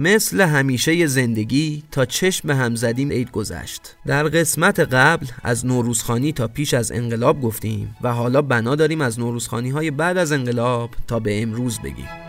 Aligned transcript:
مثل 0.00 0.40
همیشه 0.40 1.06
زندگی 1.06 1.82
تا 1.90 2.04
چشم 2.04 2.50
هم 2.50 2.74
زدیم 2.74 3.10
عید 3.10 3.30
گذشت. 3.30 3.96
در 4.06 4.22
قسمت 4.22 4.80
قبل 4.80 5.26
از 5.42 5.66
نوروزخانی 5.66 6.32
تا 6.32 6.48
پیش 6.48 6.74
از 6.74 6.92
انقلاب 6.92 7.40
گفتیم 7.40 7.96
و 8.02 8.12
حالا 8.12 8.42
بنا 8.42 8.74
داریم 8.74 9.00
از 9.00 9.18
نوروزخانی 9.18 9.70
های 9.70 9.90
بعد 9.90 10.18
از 10.18 10.32
انقلاب 10.32 10.90
تا 11.06 11.20
به 11.20 11.42
امروز 11.42 11.78
بگیم. 11.80 12.27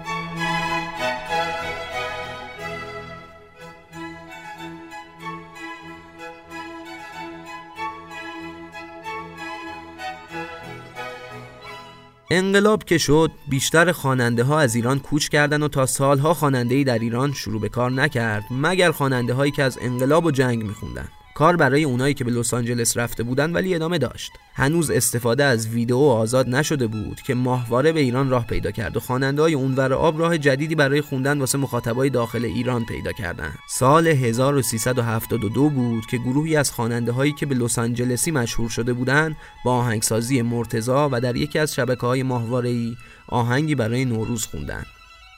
انقلاب 12.32 12.84
که 12.84 12.98
شد 12.98 13.32
بیشتر 13.48 13.92
خواننده 13.92 14.44
ها 14.44 14.60
از 14.60 14.76
ایران 14.76 15.00
کوچ 15.00 15.30
کردن 15.30 15.64
و 15.64 15.68
تا 15.68 15.86
سالها 15.86 16.34
خواننده 16.34 16.84
در 16.84 17.00
ایران 17.00 17.34
شروع 17.34 17.62
به 17.62 17.70
کار 17.70 17.92
نکرد 17.92 18.44
مگر 18.52 18.92
خواننده 18.92 19.34
هایی 19.34 19.52
که 19.52 19.64
از 19.64 19.78
انقلاب 19.82 20.26
و 20.26 20.32
جنگ 20.32 20.64
میخوندن. 20.64 21.08
کار 21.40 21.56
برای 21.56 21.84
اونایی 21.84 22.14
که 22.14 22.24
به 22.24 22.32
لس 22.32 22.54
آنجلس 22.54 22.98
رفته 22.98 23.24
بودن 23.24 23.52
ولی 23.52 23.76
ادامه 23.76 23.98
داشت. 23.98 24.32
هنوز 24.54 24.92
استفاده 24.92 25.44
از 25.44 25.68
ویدئو 25.68 25.98
آزاد 25.98 26.50
نشده 26.50 26.88
بود 26.88 27.22
که 27.22 27.34
ماهواره 27.34 27.92
به 27.92 28.00
ایران 28.00 28.30
راه 28.30 28.48
پیدا 28.48 28.72
کرد 28.72 28.98
و 28.98 29.00
خواننده 29.00 29.42
های 29.42 29.54
اونور 29.54 29.94
آب 29.94 30.20
راه 30.20 30.38
جدیدی 30.38 30.76
برای 30.76 31.02
خوندن 31.02 31.40
واسه 31.40 31.58
مخاطبای 31.58 32.10
داخل 32.10 32.46
ایران 32.46 32.86
پیدا 32.86 33.12
کردن 33.12 33.54
سال 33.70 34.08
1372 34.08 35.70
بود 35.70 36.06
که 36.06 36.18
گروهی 36.18 36.56
از 36.56 36.72
خواننده 36.72 37.12
هایی 37.12 37.32
که 37.32 37.46
به 37.46 37.56
لس 37.56 37.80
آنجلسی 37.80 38.32
مشهور 38.32 38.70
شده 38.70 38.94
بودند 38.94 39.36
با 39.66 39.74
آهنگسازی 39.74 40.42
مرتزا 40.42 41.10
و 41.12 41.22
در 41.22 41.36
یکی 41.36 41.60
از 41.60 41.76
شبکه 41.76 42.02
های 42.02 42.24
ماهواره 42.24 42.92
آهنگی 43.28 43.76
برای 43.76 44.06
نوروز 44.06 44.46
خوندن 44.46 44.86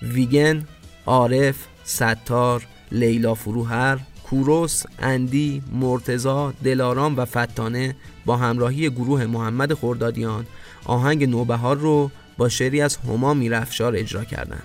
ویگن، 0.02 0.68
عارف، 1.06 1.56
ستار، 1.84 2.68
لیلا 2.92 3.34
فروهر 3.34 4.00
کوروس، 4.32 4.84
اندی، 5.00 5.64
مرتزا، 5.72 6.54
دلارام 6.64 7.18
و 7.18 7.26
فتانه 7.26 7.96
با 8.26 8.38
همراهی 8.38 8.90
گروه 8.90 9.26
محمد 9.26 9.74
خردادیان 9.74 10.46
آهنگ 10.86 11.30
نوبهار 11.30 11.78
رو 11.78 12.12
با 12.38 12.50
شعری 12.50 12.82
از 12.82 12.98
هما 12.98 13.34
میرفشار 13.34 13.96
اجرا 13.96 14.24
کردند. 14.24 14.64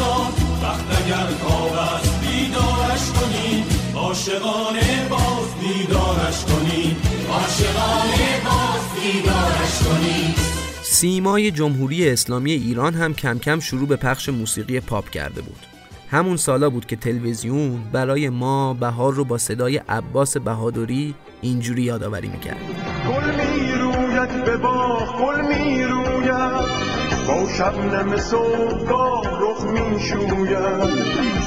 چشم 0.00 0.04
سان 0.04 0.32
وقت 0.62 1.04
اگر 1.04 1.34
خواب 1.42 1.72
است 1.72 2.20
بیدارش 2.20 3.10
کنی 3.10 3.64
عاشقانه 3.94 5.08
باز 5.10 5.48
بیدارش 5.60 6.44
کنی 6.44 6.96
عاشقانه 7.30 8.40
باز 8.44 8.82
بیدارش 8.94 9.78
کنی. 9.84 10.34
سیمای 10.82 11.50
جمهوری 11.50 12.08
اسلامی 12.08 12.52
ایران 12.52 12.94
هم 12.94 13.14
کم 13.14 13.38
کم 13.38 13.60
شروع 13.60 13.88
به 13.88 13.96
پخش 13.96 14.28
موسیقی 14.28 14.80
پاپ 14.80 15.10
کرده 15.10 15.42
بود. 15.42 15.66
همون 16.10 16.36
سالا 16.36 16.70
بود 16.70 16.86
که 16.86 16.96
تلویزیون 16.96 17.82
برای 17.92 18.28
ما 18.28 18.74
بهار 18.74 19.14
رو 19.14 19.24
با 19.24 19.38
صدای 19.38 19.76
عباس 19.76 20.36
بهادری 20.36 21.14
اینجوری 21.40 21.82
یادآوری 21.82 22.28
می‌کرد. 22.28 22.60
گل 23.08 23.34
می‌روید 23.34 24.44
به 24.44 24.56
باغ 24.56 25.18
گل 25.22 25.40
می‌روید. 25.54 26.90
با 27.28 27.48
شبنم 27.58 28.16
صبحگاه 28.16 29.39
می 29.64 30.00
شوید 30.00 30.58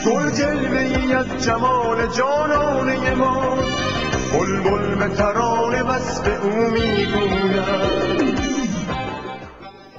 گل 0.06 0.32
جلوه 0.32 1.16
از 1.16 1.46
جمال 1.46 2.08
جانانه 2.18 3.16
ما. 3.16 3.58
بلبل 4.34 4.96
به 4.96 5.16
ترانه 5.16 5.84
وصف 5.84 6.44
او 6.44 6.50
می‌گوید 6.50 7.94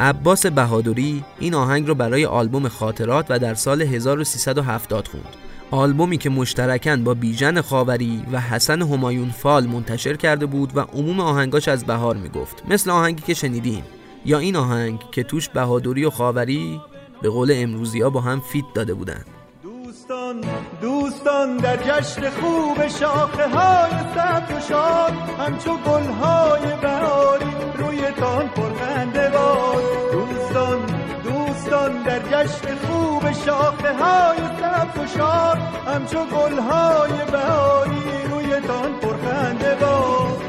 عباس 0.01 0.47
بهادری 0.47 1.25
این 1.39 1.55
آهنگ 1.55 1.87
رو 1.87 1.95
برای 1.95 2.25
آلبوم 2.25 2.69
خاطرات 2.69 3.27
و 3.29 3.39
در 3.39 3.55
سال 3.55 3.83
1370 3.83 5.09
خوند. 5.09 5.37
آلبومی 5.71 6.19
که 6.19 6.31
مشترکاً 6.31 6.97
با 6.97 7.15
بیژن 7.15 7.61
خاوری 7.61 8.23
و 8.33 8.41
حسن 8.41 8.83
همایون 8.83 9.31
فال 9.31 9.67
منتشر 9.67 10.17
کرده 10.17 10.47
بود 10.47 10.77
و 10.77 10.81
عموم 10.81 11.21
آهنگاش 11.21 11.69
از 11.69 11.85
بهار 11.85 12.17
می‌گفت. 12.17 12.63
مثل 12.69 12.91
آهنگی 12.91 13.23
که 13.23 13.35
شنیدیم 13.35 13.85
یا 14.25 14.39
این 14.39 14.57
آهنگ 14.57 15.01
که 15.13 15.23
توش 15.23 15.49
بهادری 15.49 16.05
و 16.05 16.11
خاوری 16.11 16.81
به 17.25 17.31
قول 17.31 17.53
امروزی 17.55 18.01
ها 18.01 18.11
با 18.11 18.21
هم 18.21 18.41
فیت 18.41 18.65
داده 18.75 18.95
بودن. 18.95 19.25
دوستان 19.63 20.41
دوستان 20.83 21.57
در 21.57 21.77
جشن 21.77 22.31
خوب 22.31 22.89
شاخه 22.89 23.49
های 23.49 23.91
سبز 23.91 24.57
و 24.57 24.61
شاد 24.69 25.13
همچو 25.39 25.77
گل 25.77 26.07
های 26.07 26.61
بهاری 26.83 27.45
روی 27.79 28.11
تان 28.11 28.49
پرخنده 28.49 29.31
باد 29.31 29.83
دوستان 30.13 30.79
دوستان 31.25 32.03
در 32.03 32.19
جشن 32.19 32.75
خوب 32.77 33.33
شاخه 33.33 33.95
های 33.95 34.39
سبز 34.39 34.99
و 35.01 35.19
شاد 35.19 35.59
همچو 35.87 36.19
گل 36.25 36.59
های 36.59 37.31
بهاری 37.33 38.03
روی 38.31 38.61
تان 38.61 38.93
پرخنده 39.01 39.75
باد 39.81 40.43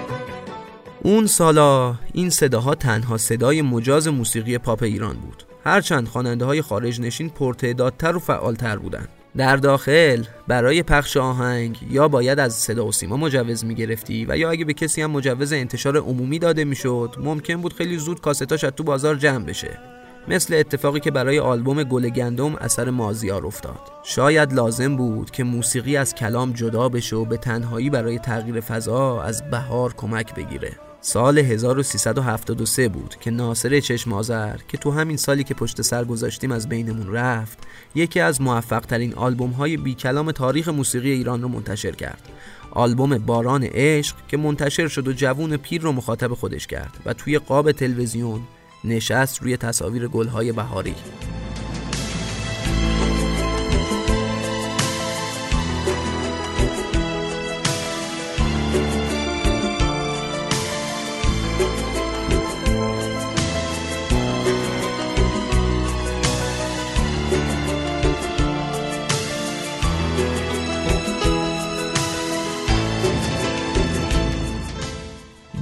اون 1.04 1.28
سالا 1.28 1.96
این 2.14 2.30
صداها 2.30 2.76
تنها 2.76 3.18
صدای 3.18 3.62
مجاز 3.62 4.08
موسیقی 4.08 4.58
پاپ 4.58 4.84
ایران 4.84 5.16
بود. 5.16 5.55
هرچند 5.66 6.08
خواننده 6.08 6.46
های 6.46 6.62
خارج 6.62 7.02
نشین 7.02 7.30
پرتعدادتر 7.30 8.16
و 8.16 8.20
فعالتر 8.20 8.78
بودند. 8.78 9.10
در 9.38 9.56
داخل 9.56 10.24
برای 10.48 10.84
پخش 10.84 11.18
آهنگ 11.18 11.80
یا 11.90 12.08
باید 12.08 12.40
از 12.40 12.54
صدا 12.54 12.86
و 12.86 12.92
سیما 12.92 13.18
مجوز 13.18 13.66
می 13.66 13.76
گرفتی 13.76 14.26
و 14.26 14.38
یا 14.38 14.50
اگه 14.50 14.66
به 14.66 14.74
کسی 14.74 15.02
هم 15.02 15.12
مجوز 15.12 15.54
انتشار 15.54 15.98
عمومی 15.98 16.40
داده 16.40 16.64
می‌شد 16.66 17.16
ممکن 17.20 17.56
بود 17.56 17.74
خیلی 17.74 17.98
زود 17.98 18.22
کاستاش 18.22 18.62
تو 18.62 18.84
بازار 18.84 19.16
جمع 19.16 19.46
بشه. 19.46 19.80
مثل 20.28 20.54
اتفاقی 20.54 21.00
که 21.00 21.12
برای 21.12 21.40
آلبوم 21.40 21.84
گل 21.84 22.10
گندم 22.10 22.56
اثر 22.56 22.90
مازیار 22.90 23.46
افتاد. 23.46 23.80
شاید 24.04 24.54
لازم 24.54 24.96
بود 24.96 25.32
که 25.32 25.44
موسیقی 25.44 25.98
از 25.98 26.16
کلام 26.16 26.54
جدا 26.54 26.90
بشه 26.90 27.16
و 27.16 27.26
به 27.26 27.38
تنهایی 27.38 27.90
برای 27.90 28.20
تغییر 28.20 28.60
فضا 28.60 29.22
از 29.22 29.50
بهار 29.52 29.94
کمک 29.94 30.36
بگیره. 30.36 30.72
سال 31.08 31.38
1373 31.38 32.90
بود 32.90 33.16
که 33.20 33.32
ناصر 33.32 33.80
چشم 33.80 34.14
آذر 34.14 34.58
که 34.68 34.78
تو 34.78 34.92
همین 34.92 35.18
سالی 35.18 35.44
که 35.44 35.54
پشت 35.54 35.82
سر 35.82 36.06
گذاشتیم 36.06 36.52
از 36.52 36.70
بینمون 36.70 37.14
رفت 37.14 37.58
یکی 37.96 38.20
از 38.20 38.42
موفق 38.42 38.80
ترین 38.80 39.14
آلبوم 39.14 39.52
های 39.52 39.78
بی 39.78 39.94
کلام 39.94 40.32
تاریخ 40.32 40.68
موسیقی 40.68 41.12
ایران 41.12 41.42
رو 41.42 41.48
منتشر 41.48 41.92
کرد. 41.92 42.30
آلبوم 42.72 43.18
باران 43.18 43.64
عشق 43.64 44.16
که 44.28 44.38
منتشر 44.38 44.88
شد 44.88 45.08
و 45.08 45.14
جوون 45.14 45.58
پیر 45.58 45.82
رو 45.82 45.92
مخاطب 45.92 46.34
خودش 46.34 46.68
کرد 46.68 46.98
و 47.06 47.14
توی 47.14 47.40
قاب 47.40 47.72
تلویزیون 47.72 48.42
نشست 48.84 49.42
روی 49.42 49.58
تصاویر 49.58 50.08
گلهای 50.08 50.52
بهاری. 50.52 50.96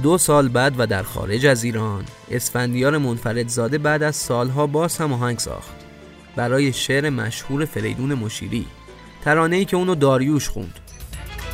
دو 0.04 0.18
سال 0.18 0.48
بعد 0.48 0.74
و 0.78 0.86
در 0.86 1.02
خارج 1.02 1.46
از 1.46 1.64
ایران. 1.64 2.04
اسفندیار 2.30 2.98
منفردزاده 2.98 3.78
بعد 3.78 4.02
از 4.02 4.16
سالها 4.16 4.66
باز 4.66 4.96
هم 4.96 5.12
آهنگ 5.12 5.38
ساخت. 5.38 5.74
برای 6.36 6.72
شعر 6.72 7.10
مشهور 7.10 7.64
فریدون 7.64 8.14
مشیری. 8.14 8.66
ترانه 9.24 9.56
ای 9.56 9.64
که 9.64 9.76
اونو 9.76 9.94
داریوش 9.94 10.48
خوند. 10.48 10.80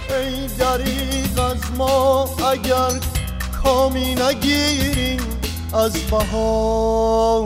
ای 0.09 0.47
دریق 0.47 1.41
از 1.41 1.57
ما 1.79 2.29
اگر 2.53 3.01
کامی 3.63 4.15
نگیریم 4.15 5.21
از 5.75 5.93
بهار. 6.11 7.43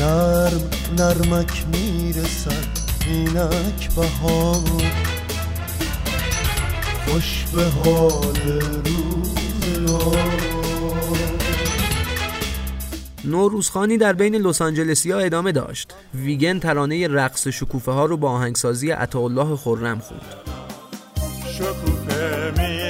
نرم 0.00 0.70
نرمک 0.98 1.64
می‌رسد 1.72 2.66
اینک 3.06 3.94
بهار. 3.96 5.07
خوش 7.08 7.44
به 7.54 7.64
حال 7.64 8.62
نوروزخانی 13.24 13.98
در 13.98 14.12
بین 14.12 14.34
لس 14.34 14.62
آنجلسی 14.62 15.10
ها 15.10 15.18
ادامه 15.18 15.52
داشت. 15.52 15.94
ویگن 16.14 16.58
ترانه 16.58 17.08
رقص 17.08 17.48
شکوفه 17.48 17.92
ها 17.92 18.04
رو 18.04 18.16
با 18.16 18.30
آهنگسازی 18.30 18.90
عطاالله 18.90 19.56
خرم 19.56 19.98
خوند. 19.98 20.22
شکوفه 21.52 22.52
می 22.56 22.80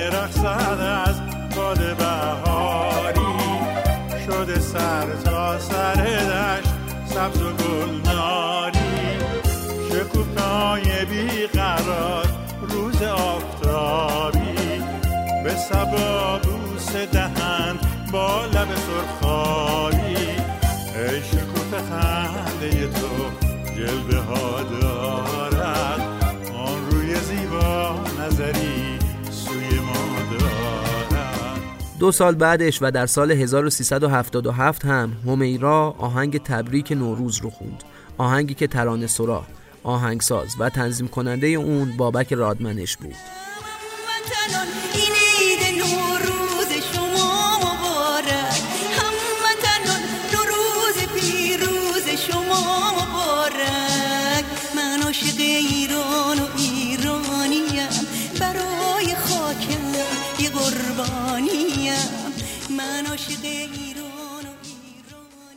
از 0.80 1.20
باد 1.56 1.96
بهاری. 1.96 3.20
شده 4.26 4.60
سر 4.60 5.06
تا 5.24 5.58
سر 5.58 5.94
دشت 5.94 6.68
سبز 7.06 7.42
و 7.42 7.52
گلناری. 7.52 8.78
شکوفای 9.90 11.04
بیقرار 11.04 12.27
به 15.48 15.54
سبا 15.54 16.38
بوس 16.38 16.92
دهن 17.12 17.78
با 18.12 18.46
لب 18.46 18.68
سرخابی 18.74 19.96
ای 19.96 21.22
شکوف 21.22 21.74
خنده 21.90 22.88
تو 22.88 23.08
جلوه 23.76 24.24
ها 24.24 24.62
دارد. 24.62 26.00
آن 26.54 26.90
روی 26.90 27.14
زیبا 27.14 28.04
نظری 28.20 28.98
سوی 29.30 29.78
ما 29.78 30.38
دارد. 30.38 31.60
دو 31.98 32.12
سال 32.12 32.34
بعدش 32.34 32.78
و 32.82 32.90
در 32.90 33.06
سال 33.06 33.32
1377 33.32 34.84
هم 34.84 35.12
همیرا 35.26 35.94
آهنگ 35.98 36.42
تبریک 36.42 36.92
نوروز 36.92 37.38
رو 37.38 37.50
خوند. 37.50 37.84
آهنگی 38.18 38.54
که 38.54 38.66
ترانه 38.66 39.06
سرا 39.06 39.44
آهنگساز 39.82 40.56
و 40.58 40.68
تنظیم 40.68 41.08
کننده 41.08 41.46
اون 41.46 41.96
بابک 41.96 42.32
رادمنش 42.32 42.96
بود. 42.96 43.14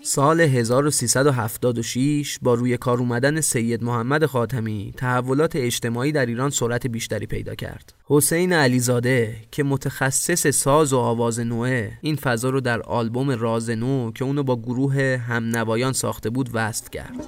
سال 0.03 0.41
1376 0.41 2.39
با 2.41 2.53
روی 2.53 2.77
کار 2.77 2.97
اومدن 2.97 3.41
سید 3.41 3.83
محمد 3.83 4.25
خاتمی 4.25 4.93
تحولات 4.97 5.55
اجتماعی 5.55 6.11
در 6.11 6.25
ایران 6.25 6.49
سرعت 6.49 6.87
بیشتری 6.87 7.25
پیدا 7.25 7.55
کرد. 7.55 7.93
حسین 8.05 8.53
علیزاده 8.53 9.35
که 9.51 9.63
متخصص 9.63 10.47
ساز 10.47 10.93
و 10.93 10.97
آواز 10.97 11.39
نوعه 11.39 11.91
این 12.01 12.15
فضا 12.15 12.49
رو 12.49 12.61
در 12.61 12.81
آلبوم 12.81 13.31
راز 13.31 13.69
نو 13.69 14.11
که 14.11 14.25
اونو 14.25 14.43
با 14.43 14.55
گروه 14.55 15.21
همنوایان 15.27 15.93
ساخته 15.93 16.29
بود 16.29 16.49
وصف 16.53 16.89
کرد. 16.89 17.27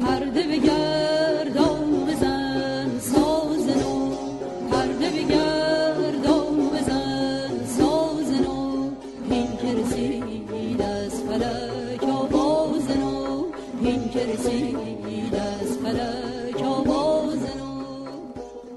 پرده 0.00 0.55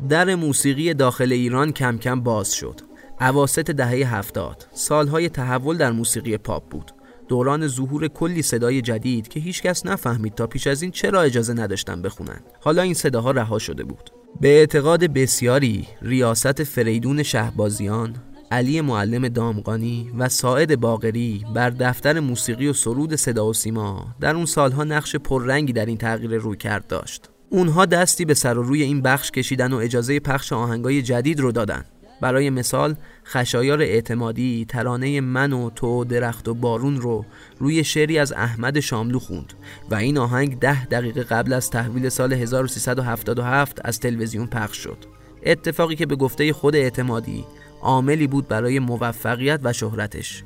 در 0.09 0.35
موسیقی 0.35 0.93
داخل 0.93 1.31
ایران 1.31 1.71
کم 1.71 1.97
کم 1.97 2.21
باز 2.21 2.53
شد. 2.53 2.81
اواسط 3.21 3.71
دهه 3.71 4.15
هفتاد 4.15 4.67
سالهای 4.73 5.29
تحول 5.29 5.77
در 5.77 5.91
موسیقی 5.91 6.37
پاپ 6.37 6.69
بود. 6.69 6.91
دوران 7.27 7.67
ظهور 7.67 8.07
کلی 8.07 8.41
صدای 8.41 8.81
جدید 8.81 9.27
که 9.27 9.39
هیچکس 9.39 9.85
نفهمید 9.85 10.35
تا 10.35 10.47
پیش 10.47 10.67
از 10.67 10.81
این 10.81 10.91
چرا 10.91 11.21
اجازه 11.21 11.53
نداشتن 11.53 12.01
بخونن. 12.01 12.39
حالا 12.59 12.81
این 12.81 12.93
صداها 12.93 13.31
رها 13.31 13.59
شده 13.59 13.83
بود. 13.83 14.09
به 14.41 14.47
اعتقاد 14.47 15.03
بسیاری 15.03 15.87
ریاست 16.01 16.63
فریدون 16.63 17.23
شهبازیان 17.23 18.15
علی 18.51 18.81
معلم 18.81 19.27
دامغانی 19.27 20.11
و 20.17 20.29
ساعد 20.29 20.79
باقری 20.79 21.45
بر 21.53 21.69
دفتر 21.69 22.19
موسیقی 22.19 22.67
و 22.67 22.73
سرود 22.73 23.15
صدا 23.15 23.47
و 23.47 23.53
سیما 23.53 24.07
در 24.19 24.35
اون 24.35 24.45
سالها 24.45 24.83
نقش 24.83 25.15
پررنگی 25.15 25.73
در 25.73 25.85
این 25.85 25.97
تغییر 25.97 26.35
روی 26.35 26.57
کرد 26.57 26.87
داشت. 26.87 27.29
اونها 27.49 27.85
دستی 27.85 28.25
به 28.25 28.33
سر 28.33 28.57
و 28.57 28.63
روی 28.63 28.83
این 28.83 29.01
بخش 29.01 29.31
کشیدن 29.31 29.73
و 29.73 29.77
اجازه 29.77 30.19
پخش 30.19 30.53
آهنگای 30.53 31.01
جدید 31.01 31.39
رو 31.39 31.51
دادن. 31.51 31.85
برای 32.21 32.49
مثال 32.49 32.95
خشایار 33.25 33.81
اعتمادی 33.81 34.65
ترانه 34.69 35.21
من 35.21 35.53
و 35.53 35.69
تو 35.69 36.05
درخت 36.05 36.47
و 36.47 36.53
بارون 36.53 37.01
رو 37.01 37.25
روی 37.59 37.83
شعری 37.83 38.19
از 38.19 38.31
احمد 38.31 38.79
شاملو 38.79 39.19
خوند 39.19 39.53
و 39.89 39.95
این 39.95 40.17
آهنگ 40.17 40.59
ده 40.59 40.85
دقیقه 40.85 41.23
قبل 41.23 41.53
از 41.53 41.69
تحویل 41.69 42.09
سال 42.09 42.33
1377 42.33 43.81
از 43.83 43.99
تلویزیون 43.99 44.47
پخش 44.47 44.77
شد. 44.77 44.97
اتفاقی 45.45 45.95
که 45.95 46.05
به 46.05 46.15
گفته 46.15 46.53
خود 46.53 46.75
اعتمادی 46.75 47.45
عاملی 47.81 48.27
بود 48.27 48.47
برای 48.47 48.79
موفقیت 48.79 49.59
و 49.63 49.73
شهرتش. 49.73 50.43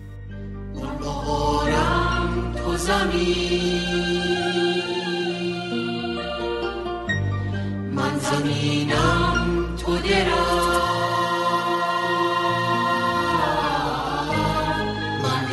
من 7.96 8.20
زمینم 8.20 9.76
تو 9.78 9.98
درخت. 9.98 10.94
من 15.24 15.46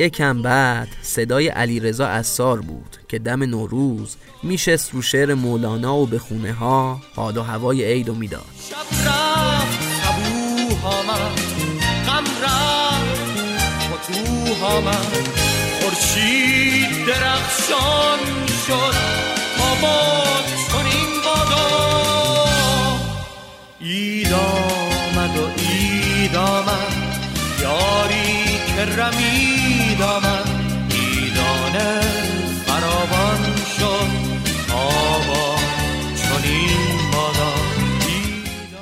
یکم 0.00 0.42
بعد 0.42 0.88
صدای 1.02 1.48
علیرضا 1.48 2.06
اسار 2.06 2.60
بود 2.60 2.96
که 3.08 3.18
دم 3.18 3.42
نوروز 3.42 4.16
میشست 4.42 4.94
رو 4.94 5.02
شعر 5.02 5.34
مولانا 5.34 5.96
و 5.96 6.06
به 6.06 6.18
خونه 6.18 6.52
ها 6.52 7.00
حال 7.16 7.36
و 7.36 7.42
هوای 7.42 7.84
عید 7.84 8.08
و 8.08 8.14
می‌داد. 8.14 8.44
شب 8.70 9.00
خورشید 15.80 17.06
درخشان 17.06 18.18
شد 18.66 18.94
تا 19.56 19.74
باد 19.82 20.44
چنین 20.68 21.10
بادا 21.24 21.66
اید 23.80 24.32
آمد 24.32 25.36
و 25.36 25.48
اید 25.56 26.36
آمد. 26.36 27.16
یاری 27.62 28.44
که 28.76 29.02
رمید 29.02 29.79
آمد 30.02 30.48
ایدانه 30.90 32.00
فراوان 32.66 33.56
شد. 33.78 34.30
چنین 36.16 37.10
بادا 37.12 37.54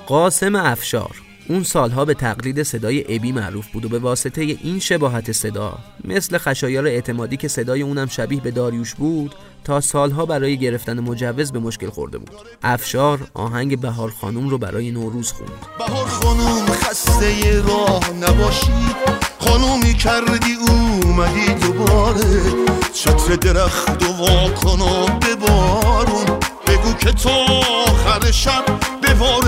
قاسم 0.07 0.55
افشار. 0.55 1.17
اون 1.49 1.63
سالها 1.63 2.05
به 2.05 2.15
تقلید 2.15 2.63
صدای 2.63 3.17
ابی 3.17 3.33
معروف 3.33 3.67
بود 3.67 3.85
و 3.85 3.89
به 3.89 3.99
واسطه 3.99 4.41
این 4.41 4.79
شباهت 4.79 5.33
صدا 5.33 5.79
مثل 6.05 6.39
خشایار 6.39 6.87
اعتمادی 6.87 7.37
که 7.37 7.49
صدای 7.49 7.83
اونم 7.83 8.07
شبیه 8.07 8.41
به 8.41 8.51
داریوش 8.51 8.95
بود 8.95 9.35
تا 9.65 9.81
سالها 9.81 10.27
برای 10.27 10.59
گرفتن 10.59 11.01
مجوز 11.01 11.53
به 11.53 11.59
مشکل 11.59 11.91
خورده 11.91 12.19
بود. 12.19 12.31
افشار 12.63 13.31
آهنگ 13.35 13.81
بهار 13.81 14.11
خانوم 14.11 14.49
رو 14.49 14.59
برای 14.59 14.91
نوروز 14.91 15.33
خوند. 15.33 15.51
بهار 15.79 16.07
خانوم 16.07 16.67
خسته 16.67 17.63
راه 17.63 18.11
نباشی 18.11 18.73
خانومی 19.39 19.95
کردی 19.95 20.55
اومدی 20.55 21.55
دوباره. 21.55 22.43
چتر 22.93 23.37
درخت 23.37 24.03
و 24.03 24.13
واکن 24.13 24.81
و 24.81 25.07
ببارون 25.07 26.27
بگو 26.67 26.93
که 26.93 27.13
تا 27.13 27.31
آخر 27.87 28.31
شب 28.31 28.65
بباره 29.03 29.48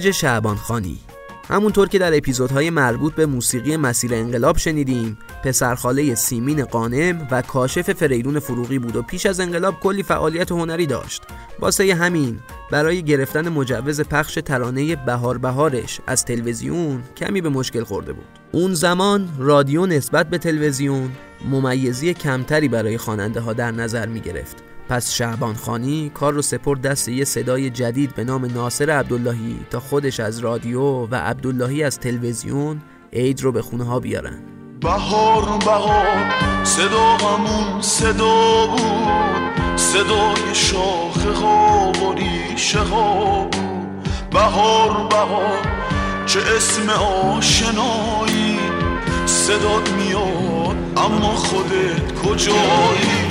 ایرج 0.00 0.10
شعبانخانی. 0.10 0.98
همونطور 1.48 1.88
که 1.88 1.98
در 1.98 2.16
اپیزودهای 2.16 2.70
مربوط 2.70 3.14
به 3.14 3.26
موسیقی 3.26 3.76
مسیر 3.76 4.14
انقلاب 4.14 4.58
شنیدیم 4.58 5.18
پسرخاله 5.44 6.14
سیمین 6.14 6.64
قانم 6.64 7.28
و 7.30 7.42
کاشف 7.42 7.92
فریدون 7.92 8.38
فروغی 8.38 8.78
بود 8.78 8.96
و 8.96 9.02
پیش 9.02 9.26
از 9.26 9.40
انقلاب 9.40 9.80
کلی 9.80 10.02
فعالیت 10.02 10.52
هنری 10.52 10.86
داشت. 10.86 11.22
واسه 11.58 11.94
همین 11.94 12.40
برای 12.70 13.02
گرفتن 13.02 13.48
مجوز 13.48 14.00
پخش 14.00 14.34
ترانه 14.34 14.96
بهار 14.96 15.38
بهارش 15.38 16.00
از 16.06 16.24
تلویزیون 16.24 17.02
کمی 17.16 17.40
به 17.40 17.48
مشکل 17.48 17.84
خورده 17.84 18.12
بود. 18.12 18.38
اون 18.52 18.74
زمان 18.74 19.28
رادیو 19.38 19.86
نسبت 19.86 20.30
به 20.30 20.38
تلویزیون 20.38 21.10
ممیزی 21.50 22.14
کمتری 22.14 22.68
برای 22.68 22.98
خواننده 22.98 23.40
ها 23.40 23.52
در 23.52 23.70
نظر 23.70 24.06
می 24.06 24.20
گرفت 24.20 24.69
پس 24.90 25.12
شعبان 25.12 25.54
خانی 25.54 26.10
کار 26.14 26.32
رو 26.32 26.42
سپرد 26.42 26.82
دست 26.82 27.08
یه 27.08 27.24
صدای 27.24 27.70
جدید 27.70 28.14
به 28.14 28.24
نام 28.24 28.44
ناصر 28.44 28.90
عبداللهی 28.90 29.66
تا 29.70 29.80
خودش 29.80 30.20
از 30.20 30.38
رادیو 30.38 30.80
و 30.82 31.14
عبداللهی 31.14 31.82
از 31.82 31.98
تلویزیون 31.98 32.80
عید 33.12 33.42
رو 33.42 33.52
به 33.52 33.62
خونه 33.62 33.84
ها 33.84 34.00
بیارن. 34.00 34.38
بهار 34.80 35.58
بهار 35.58 36.30
صدا 36.64 37.16
همون 37.16 37.82
صدا 37.82 38.66
بود 38.66 39.76
صدای 39.76 40.54
شاخه 40.54 41.32
ها 41.32 41.92
و 41.92 42.14
ریشه 42.14 42.80
ها 42.80 43.48
بهار 44.30 45.08
بهار 45.08 45.66
چه 46.26 46.40
اسم 46.56 46.90
آشنایی 46.90 48.58
صدات 49.26 49.92
میاد 49.92 50.76
اما 50.96 51.34
خودت 51.34 52.12
کجایی؟ 52.22 53.30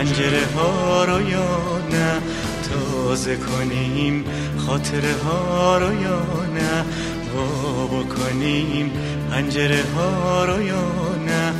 پنجره 0.00 0.46
ها 0.56 1.04
رو 1.04 1.28
یا 1.28 1.78
نه؟ 1.90 2.20
تازه 2.70 3.36
کنیم 3.36 4.24
خاطره 4.58 5.12
ها 5.24 5.78
رو 5.78 6.02
یا 6.02 6.22
نه؟ 6.54 6.84
وا 7.34 7.86
بکنیم 7.86 8.92
پنجره 9.30 9.82
ها 9.96 10.44
رو 10.44 10.62
یا 10.62 10.82
نه؟ 11.26 11.52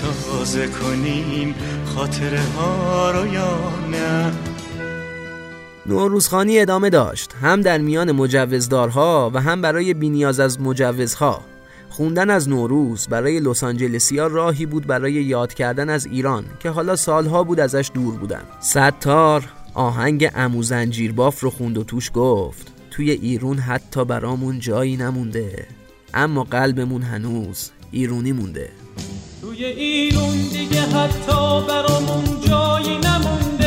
تازه 0.00 0.66
کنیم 0.66 1.54
خاطره 1.94 2.40
ها 2.56 3.10
رو 3.10 3.26
یا 3.26 3.58
نه؟ 3.90 4.32
نوروزخانی 5.86 6.58
ادامه 6.58 6.90
داشت. 6.90 7.32
هم 7.42 7.60
در 7.60 7.78
میان 7.78 8.12
مجوزدارها 8.12 9.30
و 9.34 9.40
هم 9.40 9.62
برای 9.62 9.94
بینیاز 9.94 10.40
از 10.40 10.60
مجوزها. 10.60 11.55
خوندن 11.96 12.30
از 12.30 12.48
نوروز 12.48 13.08
برای 13.08 13.40
لس 13.40 13.64
آنجلسیا 13.64 14.26
راهی 14.26 14.66
بود 14.66 14.86
برای 14.86 15.12
یاد 15.12 15.54
کردن 15.54 15.90
از 15.90 16.06
ایران 16.06 16.44
که 16.60 16.70
حالا 16.70 16.96
سالها 16.96 17.44
بود 17.44 17.60
ازش 17.60 17.90
دور 17.94 18.14
بودن. 18.14 18.42
ستار 18.60 19.44
آهنگ 19.74 20.30
امو 20.34 20.62
زنجیرباف 20.62 21.40
رو 21.40 21.50
خوند 21.50 21.78
و 21.78 21.84
توش 21.84 22.10
گفت 22.14 22.72
توی 22.90 23.10
ایرون 23.10 23.58
حتی 23.58 24.04
برامون 24.04 24.58
جایی 24.58 24.96
نمونده 24.96 25.66
اما 26.14 26.44
قلبمون 26.44 27.02
هنوز 27.02 27.70
ایرونی 27.90 28.32
مونده. 28.32 28.68
توی 29.40 29.64
ایرون 29.64 30.36
دیگه 30.52 30.80
حتی 30.80 31.66
برامون 31.68 32.24
جایی 32.48 32.98
نمونده. 32.98 33.65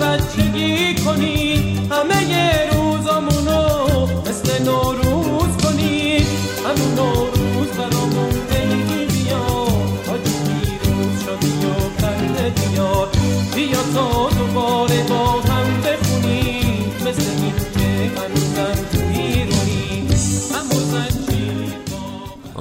بچگی 0.00 0.94
کنیم 0.94 1.88
همه 1.92 2.70
روزامونو 2.72 4.06
مثل 4.26 4.62
نوروز 4.64 5.03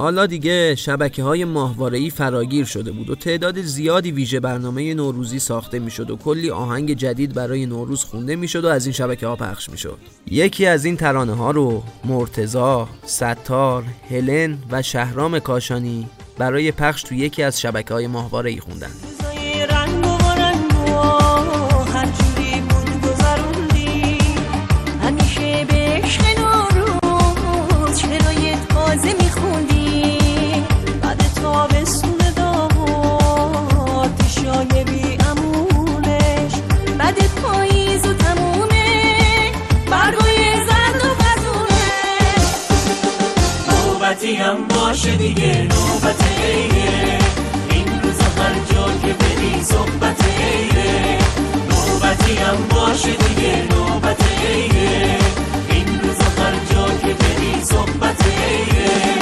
حالا 0.03 0.25
دیگه 0.25 0.75
شبکه 0.75 1.23
های 1.23 1.45
ماهواره‌ای 1.45 2.09
فراگیر 2.09 2.65
شده 2.65 2.91
بود 2.91 3.09
و 3.09 3.15
تعداد 3.15 3.61
زیادی 3.61 4.11
ویژه 4.11 4.39
برنامه 4.39 4.93
نوروزی 4.93 5.39
ساخته 5.39 5.79
می‌شد 5.79 6.11
و 6.11 6.15
کلی 6.15 6.51
آهنگ 6.51 6.93
جدید 6.93 7.33
برای 7.33 7.65
نوروز 7.65 8.03
خونده 8.03 8.35
می‌شد 8.35 8.65
و 8.65 8.67
از 8.67 8.85
این 8.85 8.93
شبکه 8.93 9.27
ها 9.27 9.35
پخش 9.35 9.69
می‌شد. 9.69 9.97
یکی 10.31 10.65
از 10.65 10.85
این 10.85 10.97
ترانه 10.97 11.33
ها 11.33 11.51
رو 11.51 11.83
مرتزا، 12.05 12.87
ستار، 13.05 13.83
هلن 14.09 14.57
و 14.71 14.81
شهرام 14.81 15.39
کاشانی 15.39 16.07
برای 16.37 16.71
پخش 16.71 17.03
تو 17.03 17.15
یکی 17.15 17.43
از 17.43 17.61
شبکه 17.61 17.93
های 17.93 18.07
ماهواره‌ای 18.07 18.59
خوندن. 18.59 18.91
هم 44.35 44.67
باشه 44.67 45.15
دیگه. 45.15 45.61
نوبت 45.61 46.23
عیده 46.43 47.17
این 47.69 48.01
روز 48.01 48.19
هر 48.19 48.53
جا 48.53 48.85
که 49.01 49.13
بری 49.13 49.63
صحبت 49.63 50.23
عیده 50.25 51.17
نوبتی 51.69 52.35
هم 52.35 52.57
باشه 52.69 53.11
دیگه. 53.11 53.67
نوبت 53.71 54.23
عیده 54.45 55.17
این 55.69 55.99
روز 55.99 56.17
هر 56.17 56.53
جا 56.73 56.87
که 56.87 57.13
بری 57.13 57.63
صحبت 57.63 58.27
عیده 58.27 59.13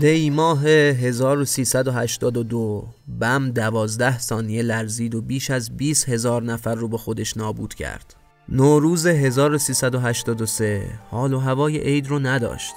دی 0.00 0.30
ماه 0.30 0.66
1382 0.66 2.84
بم 3.20 3.50
دوازده 3.50 4.18
ثانیه 4.18 4.62
لرزید 4.62 5.14
و 5.14 5.20
بیش 5.20 5.50
از 5.50 5.76
20 5.76 6.08
هزار 6.08 6.42
نفر 6.42 6.74
رو 6.74 6.88
به 6.88 6.98
خودش 6.98 7.36
نابود 7.36 7.74
کرد. 7.74 8.16
نوروز 8.48 9.06
1383 9.06 10.82
حال 11.10 11.34
و 11.34 11.38
هوای 11.38 11.78
عید 11.78 12.06
رو 12.06 12.18
نداشت. 12.18 12.74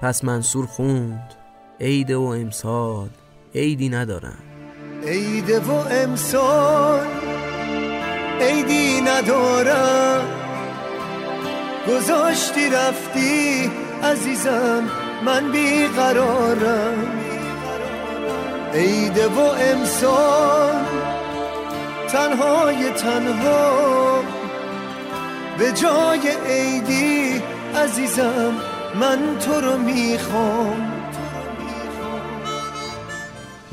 پس 0.00 0.24
منصور 0.24 0.66
خوند. 0.66 1.34
عید 1.80 2.10
و 2.10 2.22
امسال 2.22 3.08
عیدی 3.54 3.88
ندارم. 3.88 4.38
عید 5.06 5.50
و 5.50 5.72
امسال 5.72 7.06
عیدی 8.40 9.00
ندارم. 9.00 10.24
گذاشتی 11.88 12.70
رفتی 12.70 13.70
عزیزم 14.02 14.82
من 15.24 15.52
بیقرارم. 15.52 17.06
عید 18.74 19.18
و 19.18 19.40
امسال 19.40 20.84
تنهای 22.08 22.90
تنها. 22.90 24.22
به 25.58 25.72
جای 25.72 26.30
عیدی 26.46 27.42
عزیزم 27.76 28.75
من 29.00 29.38
تو 29.38 29.52
رو 29.52 29.78
می‌خوام. 29.78 30.92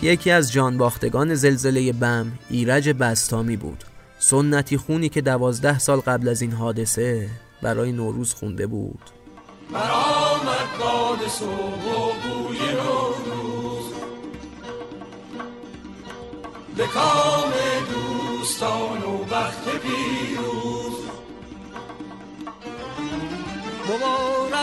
یکی 0.02 0.32
از 0.32 0.52
جانباختگان 0.52 1.36
زلزله 1.36 1.94
بم 1.94 2.32
ایرج 2.50 2.90
بستامی 2.90 3.58
بود. 3.58 3.84
سنتی 4.20 4.78
خونی 4.78 5.10
که 5.10 5.22
دوازده 5.22 5.80
سال 5.80 6.00
قبل 6.00 6.30
از 6.30 6.42
این 6.42 6.52
حادثه 6.52 7.30
برای 7.62 7.92
نوروز 7.92 8.34
خونده 8.34 8.68
بود. 8.68 9.02
برآمد 9.74 10.70
باد 10.80 11.28
صبح 11.28 11.48
و 11.48 12.12
بوی 12.24 12.58
نوروز. 12.58 13.94
به 16.78 16.88
کام 16.88 17.54
دوستان 17.94 19.04
و 19.04 19.18
بخت 19.18 19.70
پیروز. 19.70 20.94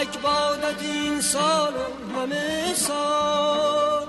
مبارک 0.01 0.23
بادت 0.23 0.83
این 0.83 1.21
سال 1.21 1.73
و 1.73 2.19
همه 2.19 2.75
سال. 2.75 4.07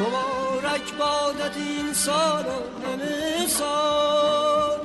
مبارک 0.00 0.94
بادت 0.98 1.56
این 1.56 1.92
سال 1.92 2.44
و 2.44 2.86
همه 2.86 3.46
سال. 3.48 4.78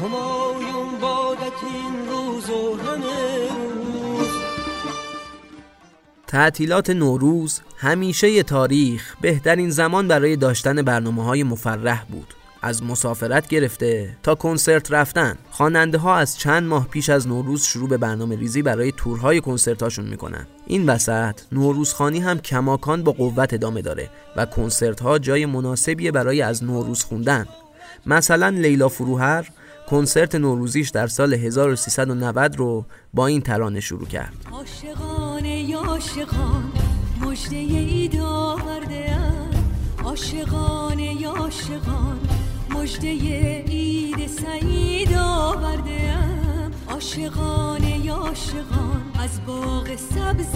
همایون 0.00 1.00
بادت 1.00 1.64
این 1.72 2.08
روز 2.08 2.50
و 2.50 2.76
همه 2.76 3.48
روز. 3.48 4.28
تعطیلات 6.26 6.90
نوروز 6.90 7.60
همیشه 7.76 8.42
تاریخ 8.42 9.16
بهترین 9.20 9.70
زمان 9.70 10.08
برای 10.08 10.36
داشتن 10.36 10.82
برنامه 10.82 11.24
های 11.24 11.42
مفرح 11.42 12.04
بود. 12.04 12.34
از 12.66 12.82
مسافرت 12.82 13.48
گرفته 13.48 14.16
تا 14.22 14.34
کنسرت 14.34 14.92
رفتن. 14.92 15.38
خواننده 15.50 15.98
ها 15.98 16.16
از 16.16 16.38
چند 16.38 16.62
ماه 16.62 16.88
پیش 16.88 17.08
از 17.08 17.28
نوروز 17.28 17.62
شروع 17.62 17.88
به 17.88 17.96
برنامه 17.96 18.36
ریزی 18.36 18.62
برای 18.62 18.92
تورهای 18.92 19.40
کنسرتاشون 19.40 20.04
می‌کنن. 20.04 20.46
این 20.66 20.86
وسط 20.88 21.40
نوروزخانی 21.52 22.20
هم 22.20 22.38
کماکان 22.38 23.02
با 23.02 23.12
قوت 23.12 23.54
ادامه 23.54 23.82
داره 23.82 24.10
و 24.36 24.46
کنسرت 24.46 25.00
ها 25.00 25.18
جای 25.18 25.46
مناسبیه 25.46 26.12
برای 26.12 26.42
از 26.42 26.64
نوروز 26.64 27.04
خوندن. 27.04 27.46
مثلا 28.06 28.48
لیلا 28.48 28.88
فروهر 28.88 29.48
کنسرت 29.90 30.34
نوروزیش 30.34 30.90
در 30.90 31.06
سال 31.06 31.34
1390 31.34 32.56
رو 32.56 32.84
با 33.14 33.26
این 33.26 33.40
ترانه 33.40 33.80
شروع 33.80 34.06
کرد. 34.06 34.34
عاشقان 34.52 35.46
عاشقان 35.74 36.72
مجده 37.20 38.22
آورده 38.22 39.18
عاشقان 40.04 41.00
عاشقان 41.24 42.35
مجده 42.86 43.08
اید 43.68 44.26
سعید 44.26 45.14
آورده 45.18 46.14
عاشقان 46.88 47.84
یا 47.84 48.14
عاشقان 48.14 49.02
از 49.18 49.46
باغ 49.46 49.96
سبز 49.96 50.54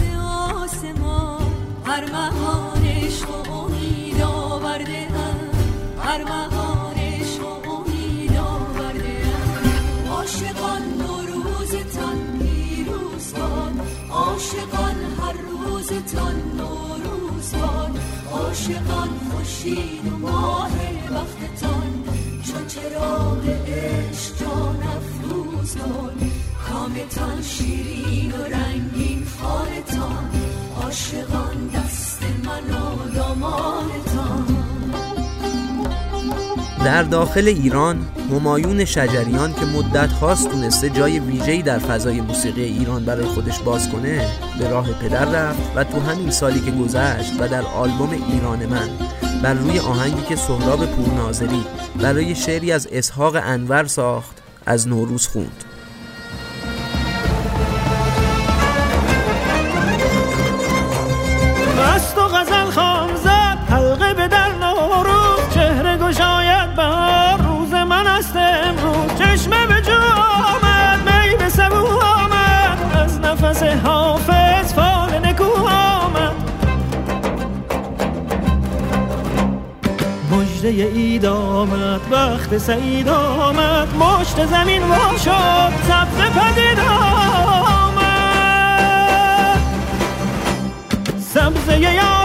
آسمان. 0.63 1.53
ارمغان 1.85 2.85
عشق 2.85 3.29
و 3.29 3.51
امید 3.51 4.21
آورده 4.21 5.07
ارمغان 6.03 6.95
عشق 6.95 7.43
و 7.43 7.69
امید 7.69 8.37
آورده 8.37 9.21
عاشقان 10.11 10.81
نوروزتان 10.81 12.39
پیروز 12.39 13.33
باد 13.33 13.87
عاشقان 14.09 14.95
هر 15.19 15.33
روزتان 15.33 16.35
نوروز 16.57 17.51
باد 17.55 17.99
عاشقان 18.31 19.09
خوشید 19.31 20.13
و 20.13 20.17
ماه 20.17 20.71
وقتتان 21.11 22.10
چون 22.51 22.67
چراغ 22.67 23.47
عشق 23.67 24.39
جان 24.39 24.79
افروز 24.83 25.77
باد 25.77 26.13
کامتان 26.69 27.41
شیرین 27.41 28.31
و 28.31 28.43
رنگین 28.43 29.27
خانتان 29.41 30.29
عاشقان 30.83 31.67
دست 31.75 32.23
من 32.23 32.75
و 32.75 33.15
دامانتان. 33.15 34.61
در 36.85 37.03
داخل 37.03 37.47
ایران 37.47 38.05
همایون 38.31 38.85
شجریان 38.85 39.53
که 39.53 39.65
مدت 39.65 40.11
هاست 40.11 40.49
تونسته 40.49 40.89
جای 40.89 41.19
ویژه‌ای 41.19 41.61
در 41.61 41.79
فضای 41.79 42.21
موسیقی 42.21 42.63
ایران 42.63 43.05
برای 43.05 43.25
خودش 43.25 43.59
باز 43.59 43.89
کنه 43.89 44.25
به 44.59 44.69
راه 44.69 44.93
پدر 44.93 45.25
رفت 45.25 45.71
و 45.75 45.83
تو 45.83 45.99
همین 45.99 46.31
سالی 46.31 46.59
که 46.59 46.71
گذشت 46.71 47.33
و 47.39 47.47
در 47.47 47.61
آلبوم 47.61 48.09
ایران 48.09 48.65
من 48.65 48.89
بر 49.41 49.53
روی 49.53 49.79
آهنگی 49.79 50.21
که 50.21 50.35
سهراب 50.35 50.85
پورناظری 50.85 51.65
برای 52.01 52.35
شعری 52.35 52.71
از 52.71 52.87
اسحاق 52.91 53.35
انور 53.35 53.85
ساخت 53.85 54.43
از 54.65 54.87
نوروز 54.87 55.27
خوند. 55.27 55.63
مجده 80.61 80.83
اید 80.83 81.25
آمد 81.25 82.01
وقت 82.11 82.57
سعید 82.57 83.09
آمد 83.09 83.87
مشت 83.95 84.45
زمین 84.45 84.83
وا 84.83 85.17
شد 85.17 85.71
سبز 85.87 86.17
پدید 86.17 86.79
آمد. 86.79 88.01
سبزه 91.33 92.20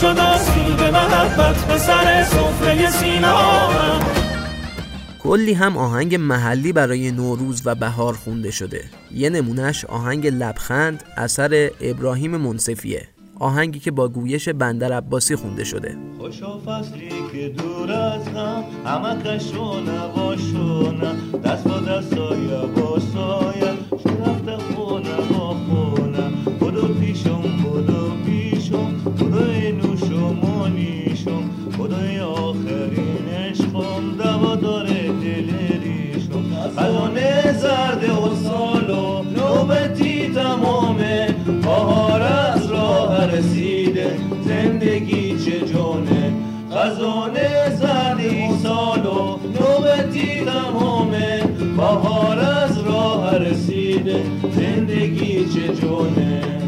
شد 0.00 0.18
از 0.18 0.40
سیب 0.40 0.80
محبت 0.80 1.64
به 1.64 1.78
سر 1.78 2.24
سفره 2.24 2.90
سینا 2.90 3.32
آمد 3.32 4.28
کلی 5.18 5.52
هم 5.52 5.76
آهنگ 5.76 6.14
محلی 6.14 6.72
برای 6.72 7.10
نوروز 7.10 7.62
و 7.64 7.74
بهار 7.74 8.14
خونده 8.14 8.50
شده. 8.50 8.84
یه 9.14 9.30
نمونهش 9.30 9.84
آهنگ 9.84 10.26
لبخند 10.26 11.04
اثر 11.16 11.70
ابراهیم 11.80 12.36
منصفیه. 12.36 13.08
آهنگی 13.40 13.78
که 13.78 13.90
با 13.90 14.08
گویش 14.08 14.48
بندر 14.48 14.92
عباسی 14.92 15.36
خونده 15.36 15.64
شده. 15.64 15.96
خوشا 16.18 16.58
فصلی 16.58 17.08
که 17.32 17.48
دور 17.48 17.92
از 17.92 18.24
غم 18.24 18.64
همه 18.86 19.22
کش 19.22 19.54
و 19.54 19.80
نواشونه 19.80 21.14
دست 21.44 21.64
با 21.64 21.80
دستای 21.80 22.66
با 22.76 22.98
سایه 23.14 23.67
بهار 41.48 42.22
از 42.22 42.66
راه 42.66 43.26
رسیده 43.26 44.16
زندگی 44.44 45.38
چه 45.44 45.60
جونه؟ 45.60 46.32
خزانه 46.72 47.76
زردی 47.76 48.48
سال 48.62 49.06
و 49.06 49.38
نوبتی 49.60 50.44
تمامه 50.44 51.42
بهار 51.76 52.38
از 52.38 52.78
راه 52.78 53.38
رسیده 53.38 54.22
زندگی 54.56 55.44
چه 55.44 55.74
جونه؟ 55.74 56.58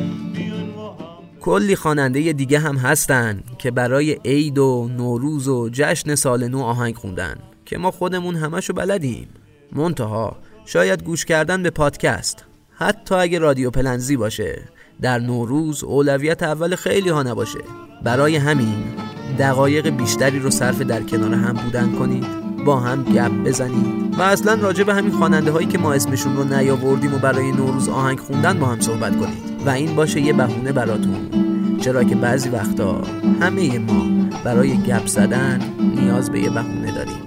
کلی 1.41 1.77
خواننده 1.77 2.33
دیگه 2.33 2.59
هم 2.59 2.77
هستن 2.77 3.43
که 3.59 3.71
برای 3.71 4.17
عید 4.25 4.59
و 4.59 4.89
نوروز 4.97 5.49
و 5.49 5.69
جشن 5.73 6.15
سال 6.15 6.49
نو 6.49 6.61
آهنگ 6.61 6.95
خوندن 6.95 7.37
که 7.65 7.79
ما 7.79 7.91
خودمون 7.91 8.37
همشو 8.37 8.73
بلدیم. 8.73 9.29
منتها 9.73 10.37
شاید 10.65 11.05
گوش 11.05 11.25
کردن 11.25 11.63
به 11.63 11.71
پادکست. 11.71 12.45
حتی 12.81 13.15
اگه 13.15 13.39
رادیو 13.39 13.71
پلنزی 13.71 14.17
باشه. 14.17 14.63
در 15.03 15.19
نوروز 15.19 15.85
اولویت 15.85 16.43
اول 16.43 16.77
خیلی 16.77 17.09
ها 17.09 17.23
نباشه. 17.23 17.59
برای 18.03 18.37
همین 18.37 18.85
دقایق 19.39 19.89
بیشتری 19.89 20.39
رو 20.39 20.51
صرف 20.51 20.81
در 20.81 21.03
کنار 21.03 21.35
هم 21.35 21.53
بودن 21.53 21.93
کنید 21.93 22.27
با 22.65 22.81
هم 22.81 23.05
گپ 23.05 23.33
بزنید 23.45 24.19
و 24.19 24.23
اصلا 24.23 24.55
راجع 24.55 24.85
به 24.85 24.95
همین 24.95 25.13
خواننده 25.13 25.51
هایی 25.51 25.67
که 25.67 25.79
ما 25.79 25.93
اسمشون 25.93 26.37
رو 26.37 26.45
نیاوردیم 26.45 27.15
و 27.15 27.19
برای 27.19 27.53
نوروز 27.53 27.89
آهنگ 27.89 28.19
خوندن 28.19 28.59
با 28.59 28.67
هم 28.67 28.81
صحبت 28.81 29.17
کنید. 29.17 29.67
و 29.67 29.71
این 29.71 29.97
باشه 29.97 30.21
یه 30.21 30.33
بهونه 30.33 30.73
براتون. 30.73 31.31
چرا 31.81 32.05
که 32.05 32.15
بعضی 32.15 32.49
وقتا 32.49 33.03
همه 33.41 33.79
ما 33.79 34.31
برای 34.45 34.77
گپ 34.77 35.07
زدن 35.07 35.61
نیاز 35.97 36.31
به 36.31 36.41
یه 36.41 36.51
بهونه 36.51 36.93
داریم. 36.93 37.20